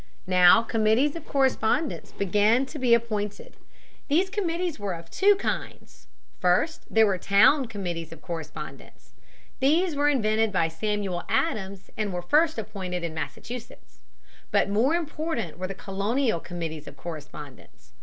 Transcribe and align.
Now 0.25 0.63
Committees 0.63 1.15
of 1.15 1.27
Correspondence 1.27 2.11
began 2.11 2.65
to 2.65 2.79
be 2.79 2.95
appointed. 2.95 3.55
These 4.07 4.31
committees 4.31 4.79
were 4.79 4.95
of 4.95 5.11
two 5.11 5.35
kinds. 5.35 6.07
First 6.39 6.85
there 6.91 7.05
were 7.05 7.19
town 7.19 7.67
Committees 7.67 8.11
of 8.11 8.19
Correspondence. 8.19 9.13
These 9.59 9.95
were 9.95 10.09
invented 10.09 10.51
by 10.51 10.69
Samuel 10.69 11.21
Adams 11.29 11.91
and 11.95 12.11
were 12.11 12.23
first 12.23 12.57
appointed 12.57 13.03
in 13.03 13.13
Massachusetts. 13.13 13.99
But 14.49 14.69
more 14.71 14.95
important 14.95 15.59
were 15.59 15.67
the 15.67 15.75
colonial 15.75 16.39
Committees 16.39 16.87
of 16.87 16.97
Correspondence. 16.97 17.93